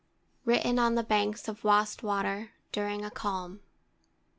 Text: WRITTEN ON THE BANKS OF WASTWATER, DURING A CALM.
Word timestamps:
WRITTEN 0.45 0.79
ON 0.79 0.95
THE 0.95 1.03
BANKS 1.03 1.47
OF 1.47 1.63
WASTWATER, 1.63 2.53
DURING 2.71 3.05
A 3.05 3.11
CALM. 3.11 3.59